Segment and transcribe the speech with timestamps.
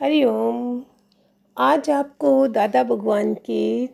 [0.00, 0.82] हरिओम
[1.56, 3.86] आज आपको दादा भगवान के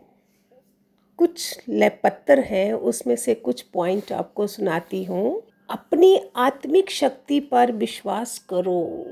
[1.17, 1.59] कुछ
[2.03, 9.07] पत्थर हैं, उसमें से कुछ पॉइंट आपको सुनाती हूँ। अपनी आत्मिक शक्ति पर विश्वास करो।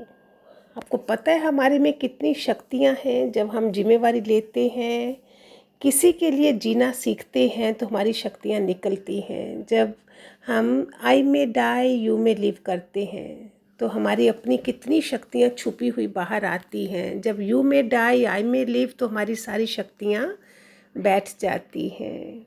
[0.76, 5.16] आपको पता है हमारे में कितनी शक्तियाँ हैं, जब हम जिम्मेवारी लेते हैं,
[5.82, 9.94] किसी के लिए जीना सीखते हैं तो हमारी शक्तियाँ निकलती हैं। जब
[10.46, 13.52] हम आई में डाई यू में लिव करते हैं।
[13.84, 18.42] तो हमारी अपनी कितनी शक्तियाँ छुपी हुई बाहर आती हैं। जब यू में डाई आई
[18.42, 20.38] में लिव तो हमारी सारी शक्तियाँ
[20.98, 22.46] बैठ जाती हैं।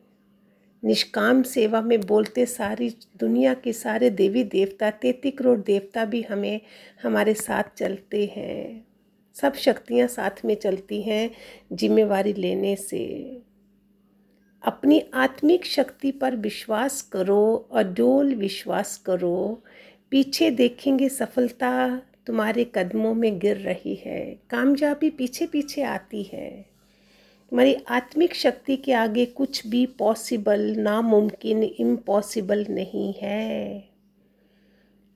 [0.84, 6.62] निष्काम सेवा में बोलते सारी दुनिया के सारे देवी देवता तेती करोड़ देवता भी हमें,
[7.04, 8.88] हमारे साथ चलते हैं।
[9.34, 11.32] सब शक्तियाँ साथ में चलती हैं
[11.74, 13.42] जिम्मेवारी लेने से।
[14.64, 19.64] अपनी आत्मिक शक्ति पर विश्वास करो अडोल विश्वास करो।
[20.12, 26.66] पीछे देखेंगे सफलता तुम्हारे कदमों में गिर रही है। कामयाबी पीछे पीछे आती है।
[27.50, 33.90] तुम्हारी आत्मिक शक्ति के आगे कुछ भी पॉसिबल नामुमकिन इम्पॉसिबल नहीं है।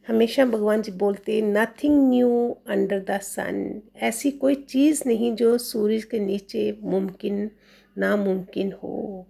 [0.07, 6.03] हमेशा भगवान जी बोलते nothing new under the sun ऐसी कोई चीज़ नहीं जो सूरज
[6.03, 7.51] के नीचे मुमकिन,
[7.97, 9.27] नामुमकिन हो।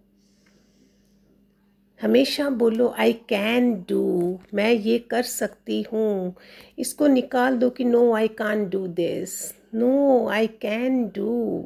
[2.02, 6.36] हमेशा बोलो आई कैन डू मैं ये कर सकती हूँ।
[6.80, 11.62] इसको निकाल दो कि no I can do this no I can do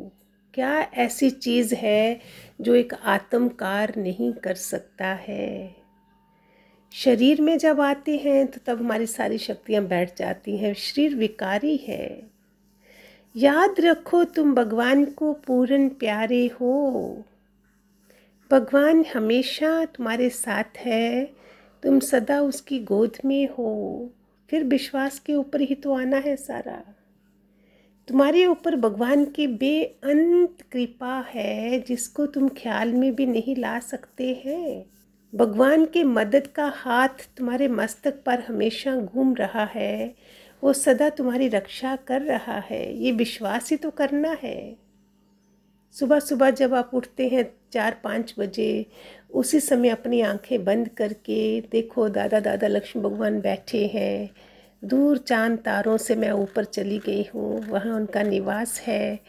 [0.53, 2.19] क्या ऐसी चीज़ है
[2.61, 5.75] जो एक आत्मकार नहीं कर सकता है?
[6.93, 11.77] शरीर में जब आते हैं तो तब हमारी सारी शक्तियाँ बैठ जाती हैं। शरीर विकारी
[11.77, 12.35] है।
[13.35, 17.23] याद रखो, तुम भगवान को पूर्ण प्यारे हो।
[18.51, 21.25] भगवान हमेशा तुम्हारे साथ है,
[21.83, 24.11] तुम सदा उसकी गोद में हो,
[24.49, 26.83] फिर विश्वास के ऊपर ही तो आना है सारा।
[28.07, 34.43] तुम्हारे ऊपर भगवान की बेअंत कृपा है, जिसको तुम ख्याल में भी नहीं ला सकते
[34.45, 34.85] हैं।
[35.35, 40.15] भगवान के मदद का हाथ तुम्हारे मस्तक पर हमेशा घूम रहा है,
[40.63, 44.77] वो सदा तुम्हारी रक्षा कर रहा है, ये विश्वास ही तो करना है।
[45.95, 47.43] सुबह सुबह जब आप उठते हैं
[47.75, 48.85] चार पाँच बजे
[49.33, 51.39] उसी समय अपनी आँखें बंद करके
[51.71, 54.29] देखो दादा दादा लक्ष्मी भगवान बैठे हैं।
[54.81, 59.19] दूर चाँद तारों से मैं ऊपर चली गई हूँ, वहाँ उनका निवास है।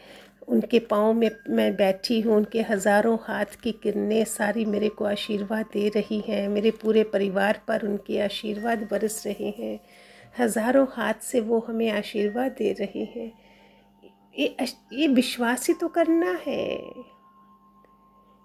[0.47, 5.65] उनके पाँव में मैं बैठी हूँ, उनके हज़ारों हाथ की किरणें सारी मेरे को आशीर्वाद
[5.73, 9.79] दे रही हैं। मेरे पूरे परिवार पर उनके आशीर्वाद बरस रहे हैं।
[10.39, 13.31] हज़ारों हाथ से वो हमें आशीर्वाद दे रहे हैं।
[14.35, 14.55] ये
[14.93, 16.77] ये विश्वास ही तो करना है।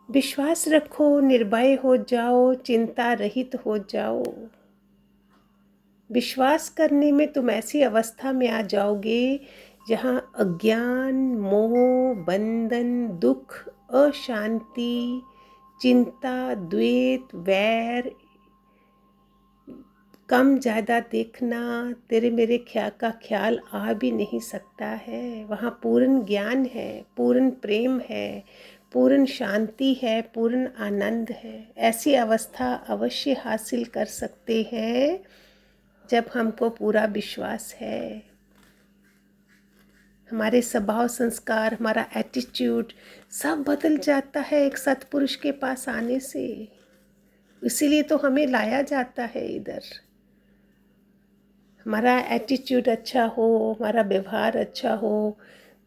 [0.09, 4.23] विश्वास रखो, निर्भय हो जाओ, चिंता रहित हो जाओ।
[6.11, 9.41] विश्वास करने में तुम ऐसी अवस्था में आ जाओगे
[9.89, 13.55] जहाँ अज्ञान, मोह, बंधन, दुख,
[13.95, 15.23] अशांति,
[15.81, 18.13] चिंता, द्वेत, वैर,
[20.29, 26.25] कम ज़्यादा देखना, तेरे मेरे ख्याल का ख्याल आ भी नहीं सकता है। वहाँ पूर्ण
[26.25, 28.45] ज्ञान है, पूर्ण प्रेम है
[28.93, 35.25] पूर्ण शांति है, पूर्ण आनंद है। ऐसी अवस्था अवश्य हासिल कर सकते हैं
[36.11, 38.23] जब हमको पूरा विश्वास है।
[40.31, 42.93] हमारे स्वभाव, संस्कार, हमारा एटीट्यूड
[43.31, 46.69] सब बदल जाता है एक सतपुरुष के पास आने से।
[47.63, 49.83] इसीलिए तो हमें लाया जाता है इधर।
[51.87, 55.39] हमारा एटीट्यूड अच्छा हो, हमारा व्यवहार अच्छा हो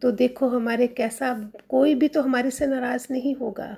[0.02, 3.76] तो देखो हमारे कैसा, कोई भी तो हमारे से नाराज़ नहीं होगा।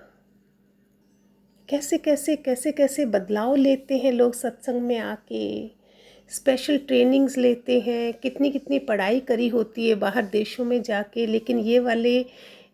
[1.68, 5.68] कैसे कैसे कैसे कैसे बदलाव लेते हैं लोग सत्संग में आके?
[6.30, 11.58] स्पेशल ट्रेनिंग्स लेते हैं, कितनी कितनी पढ़ाई करी होती है बाहर देशों में जाके, लेकिन
[11.58, 12.24] ये वाले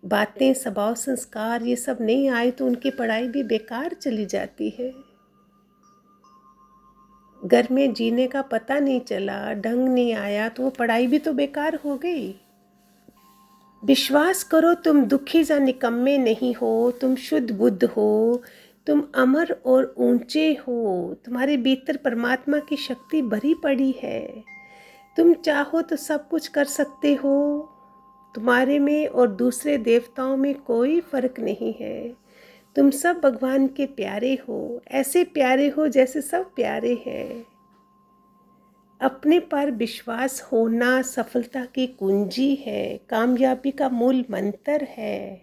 [0.04, 4.92] बातें, स्वभाव, संस्कार, ये सब नहीं आए तो उनकी पढ़ाई भी बेकार चली जाती है।
[7.42, 11.32] घर में जीने का पता नहीं चला, ढंग नहीं आया तो वो पढ़ाई भी तो
[11.32, 12.34] बेकार हो गई।
[13.84, 18.42] विश्वास करो तुम दुखी या निकम्मे नहीं हो, तुम शुद्ध बुद्ध हो,
[18.86, 24.44] तुम अमर और ऊँचे हो, तुम्हारे भीतर परमात्मा की शक्ति भरी पड़ी है।
[25.16, 27.70] तुम चाहो तो सब कुछ कर सकते हो,
[28.34, 32.14] तुम्हारे में और दूसरे देवताओं में कोई फ़र्क नहीं है।
[32.76, 37.46] तुम सब भगवान के प्यारे हो, ऐसे प्यारे हो जैसे सब प्यारे हैं।
[39.00, 45.42] अपने पर विश्वास होना सफलता की कुंजी है, कामयाबी का मूल मंत्र है।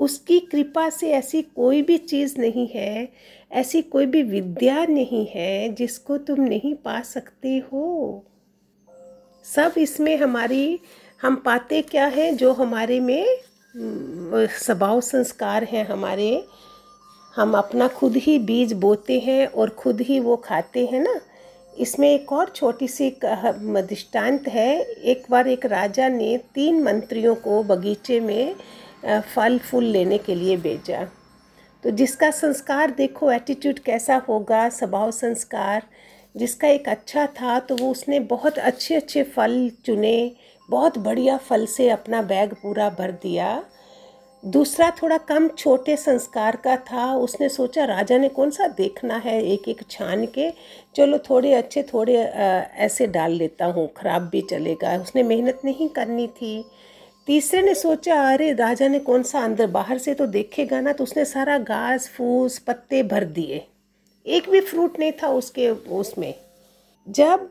[0.00, 3.08] उसकी कृपा से ऐसी कोई भी चीज़ नहीं है,
[3.52, 8.24] ऐसी कोई भी विद्या नहीं है जिसको तुम नहीं पा सकते हो।
[9.44, 10.80] सब इसमें हमारी,
[11.22, 13.26] हम पाते क्या हैं जो हमारे में
[13.76, 16.44] स्वभाव संस्कार हैं हमारे
[17.40, 21.14] हम अपना खुद ही बीज बोते हैं और खुद ही वो खाते हैं ना।
[21.74, 27.62] इसमें एक और छोटी सी दृष्टांत है। एक बार एक राजा ने तीन मंत्रियों को
[27.64, 28.54] बगीचे में
[29.34, 31.02] फल फूल लेने के लिए भेजा।
[31.84, 35.82] तो जिसका संस्कार देखो एटीट्यूड कैसा होगा, स्वभाव संस्कार,
[36.34, 40.32] जिसका एक अच्छा था तो वो उसने बहुत अच्छे अच्छे फल चुने,
[40.68, 43.62] बहुत बढ़िया फल से अपना बैग पूरा भर दिया।
[44.42, 49.42] दूसरा थोड़ा कम छोटे संस्कार का था। उसने सोचा, राजा ने कौन सा देखना है
[49.44, 50.50] एक एक छान के?
[50.96, 56.26] चलो थोड़े अच्छे, थोड़े ऐसे डाल लेता हूँ, ख़राब भी चलेगा। उसने मेहनत नहीं करनी
[56.26, 56.64] थी।
[57.26, 61.04] तीसरे ने सोचा, अरे राजा ने कौन सा अंदर, बाहर से तो देखेगा ना तो
[61.04, 63.66] उसने सारा घास, फूस, पत्ते भर दिए।
[64.26, 66.34] एक भी फ्रूट नहीं था उसके, उसमें।
[67.06, 67.48] जब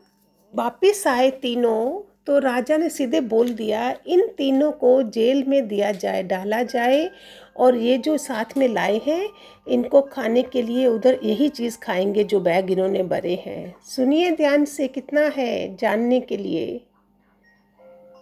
[0.54, 5.92] वापिस आए तीनों तो राजा ने सीधे बोल दिया, इन तीनों को जेल में दिया
[5.92, 7.10] जाए, डाला जाए
[7.56, 9.28] और ये जो साथ में लाए हैं,
[9.68, 14.64] इनको खाने के लिए उधर यही चीज़ खाएँगे जो बैग इन्होंने भरे हैं। सुनिए ध्यान
[14.64, 16.80] से कितना है जानने के लिए।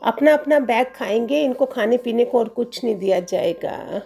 [0.03, 4.03] अपना अपना बैग खाएँगे, इनको खाने पीने को और कुछ नहीं दिया जाएगा।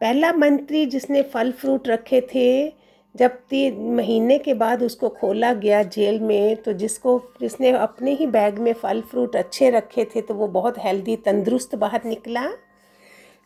[0.00, 2.77] पहला मंत्री जिसने फल फ्रूट रखे थे
[3.18, 8.26] जब तीन महीने के बाद उसको खोला गया जेल में तो जिसको, जिसने अपने ही
[8.26, 12.46] बैग में फल फ्रूट अच्छे रखे थे तो वो बहुत हेल्दी तंदुरुस्त बाहर निकला।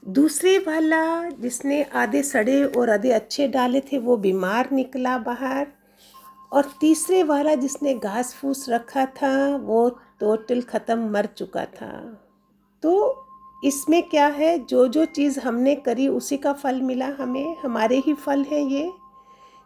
[0.08, 5.66] दूसरे वाला, जिसने आधे सड़े और आधे अच्छे डाले थे, वो बीमार निकला बाहर।
[6.52, 9.88] और तीसरे वाला, जिसने घास फूस रखा था, वो
[10.20, 12.22] टोटल ख़त्म मर चुका था।
[12.82, 13.19] तो
[13.64, 14.66] इसमें क्या है?
[14.66, 19.01] जो जो चीज़ हमने करी, उसी का फल मिला हमें। हमारे ही फल हैं ये।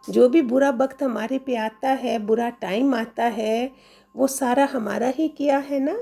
[0.09, 3.71] जो भी बुरा वक्त हमारे पे आता है, बुरा टाइम आता है,
[4.15, 5.97] वो सारा हमारा ही किया है ना?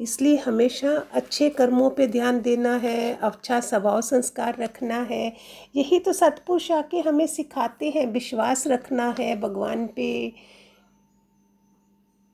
[0.00, 5.36] इसलिए हमेशा अच्छे कर्मों पे ध्यान देना है अच्छा स्वभाव संस्कार रखना है।
[5.76, 10.32] यही तो सतपुरुष आके हमें सिखाते हैं, विश्वास रखना है भगवान पे।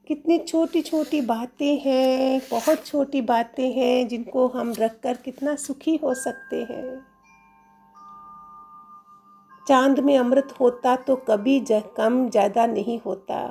[0.08, 5.96] कितनी छोटी छोटी बातें हैं, बहुत छोटी बातें हैं, जिनको हम रख कर कितना सुखी
[5.96, 7.11] हो सकते हैं।
[9.66, 13.42] चाँद में अमृत होता तो कभी जह कम ज़्यादा नहीं होता।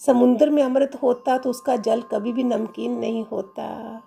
[0.00, 4.02] समुद्र में अमृत होता तो उसका जल कभी भी नमकीन नहीं होता।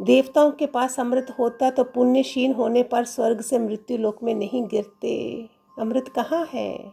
[0.00, 4.66] देवताओं के पास अमृत होता तो पुण्यशीन होने पर स्वर्ग से मृत्यु लोक में नहीं
[4.68, 6.92] गिरते। अमृत कहाँ है?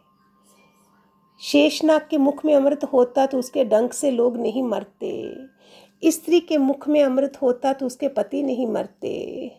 [1.41, 6.57] शेषनाग के मुख में अमृत होता तो उसके डंक से लोग नहीं मरते। स्त्री के
[6.57, 9.51] मुख में अमृत होता तो उसके पति नहीं मरते।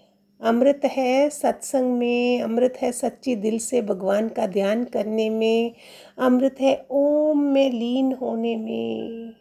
[0.42, 5.74] अमृत है सत्संग में, अमृत है सच्ची दिल से भगवान का ध्यान करने में,
[6.18, 9.32] अमृत है ओम में लीन होने में।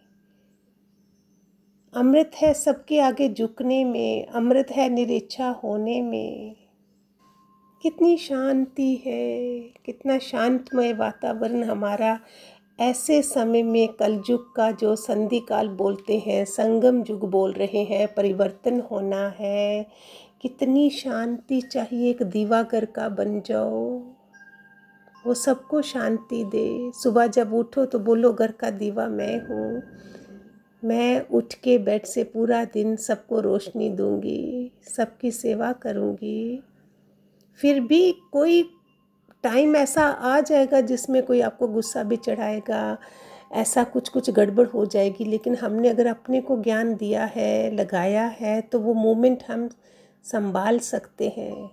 [1.94, 6.56] अमृत है सबके आगे झुकने में, अमृत है निरीक्षा होने में।
[7.81, 12.19] कितनी शांति है, कितना शांतमय वातावरण हमारा।
[12.80, 18.13] ऐसे समय में कलयुग का जो संधि काल बोलते हैं, संगम युग बोल रहे हैं,
[18.13, 19.88] परिवर्तन होना है।
[20.41, 24.00] कितनी शांति चाहिए एक दीवागर का बन जाओ।
[25.27, 29.83] वो सबको शांति दे। सुबह जब उठो तो बोलो, घर का दीवा मैं हूँ।
[30.84, 36.63] मैं उठ के बेड से पूरा दिन सबको रोशनी दूँगी, सबकी सेवा करूँगी।
[37.62, 38.63] फिर भी कोई
[39.43, 42.98] टाइम ऐसा आ जाएगा जिसमें कोई आपको गुस्सा भी चढ़ाएगा।
[43.51, 48.25] ऐसा कुछ कुछ गड़बड़ हो जाएगी। लेकिन हमने अगर अपने को ज्ञान दिया है, लगाया
[48.25, 49.69] है तो वो मोमेंट हम
[50.23, 51.71] संभाल सकते हैं।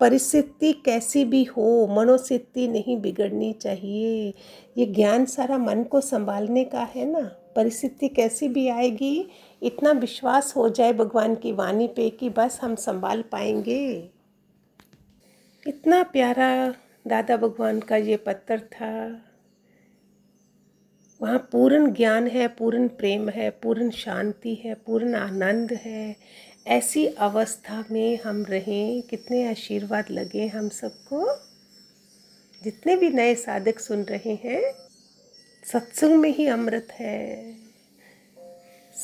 [0.00, 4.34] परिस्थिति कैसी भी हो, मनोस्थिति नहीं बिगड़नी चाहिए।
[4.78, 7.20] ये ज्ञान सारा मन को संभालने का है ना।
[7.56, 9.28] परिस्थिति कैसी भी आएगी,
[9.62, 14.10] इतना विश्वास हो जाए भगवान की वाणी पे कि बस हम संभाल पाएँगे।
[15.66, 16.74] इतना प्यारा
[17.06, 19.22] दादा भगवान का ये पत्थर था।
[21.22, 26.16] वहाँ पूर्ण ज्ञान है, पूर्ण प्रेम है, पूर्ण शांति है, पूर्ण आनंद है।
[26.66, 31.36] ऐसी अवस्था में हम रहें, कितने आशीर्वाद लगे हम सबको।
[32.64, 34.72] जितने भी नए साधक सुन रहे हैं,
[35.72, 37.54] सत्संग में ही अमृत है।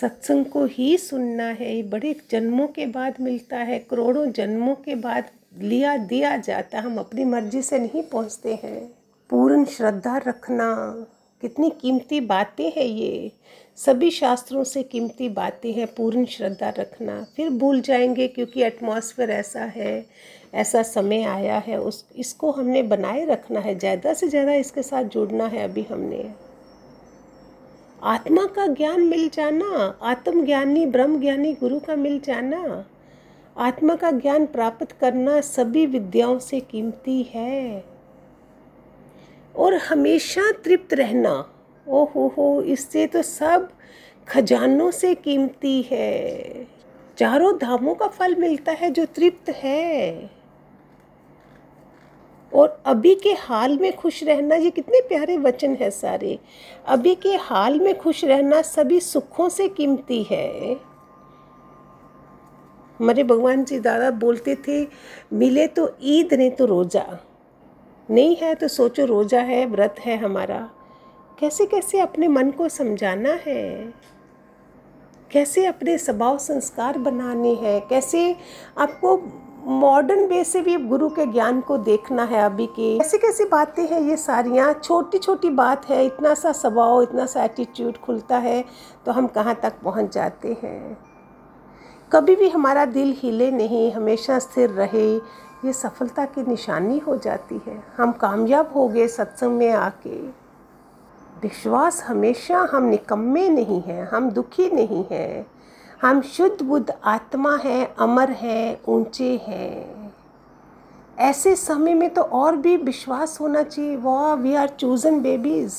[0.00, 4.94] सत्संग को ही सुनना है। ये बड़े जन्मों के बाद मिलता है, करोड़ों जन्मों के
[4.94, 5.24] बाद
[5.58, 8.94] लिया, दिया जाता, हम अपनी मर्ज़ी से नहीं पहुँचते हैं।
[9.30, 10.96] पूर्ण श्रद्धा रखना।
[11.42, 13.32] कितनी कीमती बातें हैं ये।
[13.76, 19.60] सभी शास्त्रों से कीमती बातें हैं, पूर्ण श्रद्धा रखना। फिर भूल जाएँगे क्योंकि एटमॉस्फेयर ऐसा
[19.60, 20.06] है,
[20.54, 25.04] ऐसा समय आया है, उस, इसको हमने बनाए रखना है। ज़्यादा से ज़्यादा इसके साथ
[25.04, 26.30] जुड़ना है अभी हमने।
[28.02, 32.84] आत्मा का ज्ञान मिल जाना, आत्मज्ञानी ब्रह्म ज्ञानी गुरु का मिल जाना।
[33.56, 37.91] आत्मा का ज्ञान प्राप्त करना सभी विद्याओं से कीमती है।
[39.56, 41.48] और हमेशा तृप्त रहना।
[41.88, 43.68] ओ हो हो इससे तो सब
[44.28, 46.66] खजानों से कीमती है।
[47.18, 50.30] चारों धामों का फल मिलता है जो तृप्त है।
[52.52, 56.38] और अभी के हाल में खुश रहना, ये कितने प्यारे वचन है सारे।
[56.86, 60.74] अभी के हाल में खुश रहना सभी सुखों से कीमती है।
[63.00, 64.86] हमारे भगवान जी दादा बोलते थे,
[65.32, 67.18] मिले तो ईद, नहीं तो रोज़ा।
[68.12, 70.58] नहीं है तो सोचो रोज़ा है, व्रत है हमारा।
[71.38, 73.92] कैसे कैसे अपने मन को समझाना है?
[75.30, 77.80] कैसे अपने स्वभाव संस्कार बनाने हैं?
[77.88, 78.34] कैसे
[78.78, 79.16] आपको
[79.64, 82.98] मॉडर्न वे से भी गुरु के ज्ञान को देखना है अभी के?
[82.98, 84.72] कैसी कैसी बातें हैं ये सारियाँ?
[84.74, 88.64] छोटी छोटी बात है, इतना सा स्वभाव, इतना सा एटीट्यूड खुलता है
[89.06, 90.98] तो हम कहाँ तक पहुँच जाते हैं?
[92.12, 95.20] कभी भी हमारा दिल हिले नहीं, हमेशा स्थिर रहे
[95.64, 100.42] ये सफलता की निशानी हो जाती है। हम कामयाब हो गए सत्संग में आके।
[101.42, 105.46] विश्वास हमेशा हम निकम्मे नहीं हैं, हम दुखी नहीं हैं।
[106.02, 110.12] हम शुद्ध बुद्ध आत्मा हैं, अमर हैं, ऊँचे हैं।
[111.18, 115.74] ऐसे समय में तो और भी विश्वास होना चाहिए। वाह वी आर चूजन बेबीज़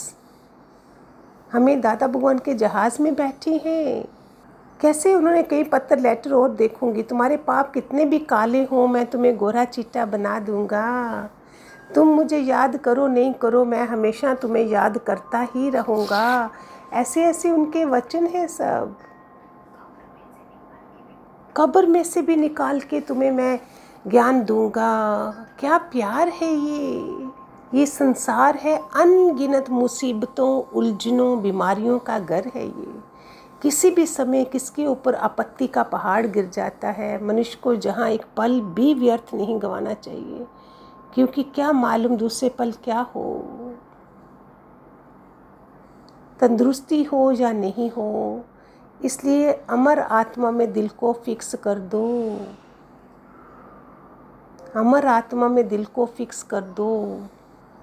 [1.53, 4.05] हमें दादा भगवान के जहाज़ में बैठे हैं।
[4.81, 7.03] कैसे उन्होंने कई पत्थर लेटर और देखूँगी?
[7.03, 11.29] तुम्हारे पाप कितने भी काले हों, मैं तुम्हें गोरा चिट्टा बना दूँगा।
[11.95, 16.51] तुम मुझे याद करो, नहीं करो, मैं हमेशा तुम्हें याद करता ही रहूँगा।
[16.93, 18.95] ऐसे ऐसे उनके वचन हैं सब।
[21.57, 23.59] कब्र में से भी निकाल के तुम्हें मैं
[24.07, 27.27] ज्ञान दूँगा। क्या प्यार है ये?
[27.73, 33.12] ये संसार है अनगिनत मुसीबतों, उलझनों, बीमारियों का घर है ये।
[33.63, 38.25] किसी भी समय किसके ऊपर आपत्ति का पहाड़ गिर जाता है, मनुष्य को जहाँ एक
[38.37, 40.45] पल भी व्यर्थ नहीं गंवाना चाहिए,
[41.13, 43.23] क्योंकि क्या मालूम दूसरे पल क्या हो।
[46.39, 48.43] तंदुरुस्ती हो या नहीं हो,
[49.01, 52.03] इसलिए अमर आत्मा में दिल को फिक्स कर दो।
[54.75, 56.91] अमर आत्मा में दिल को फिक्स कर दो।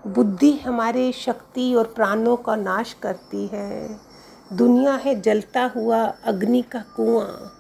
[0.04, 4.09] बुद्धि हमारे शक्ति और प्राणों का नाश करती है।
[4.52, 7.56] दुनिया है जलता हुआ अग्नि का कुआँ।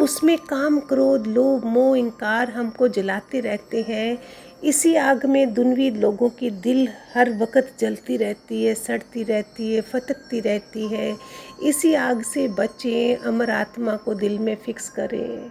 [0.00, 4.18] उसमें काम, क्रोध, लोभ, मोह, इनकार हमको जलाते रहते हैं।
[4.64, 9.80] इसी आग में दुनवी लोगों की दिल हर वक्त जलती रहती है, सड़ती रहती है,
[9.80, 11.16] फटकती रहती है।
[11.62, 15.50] इसी आग से बचें, अमर आत्मा को दिल में फिक्स करें।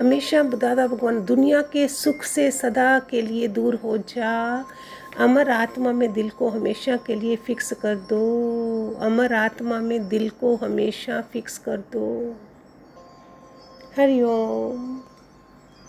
[0.00, 4.64] हमेशा दादा भगवान, दुनिया के सुख से सदा के लिए दूर हो जा।
[5.18, 10.30] अमर आत्मा में दिल को हमेशा के लिए फिक्स कर दो। अमर आत्मा में दिल
[10.30, 12.36] को हमेशा फिक्स कर दो।
[13.96, 15.00] हरिओम।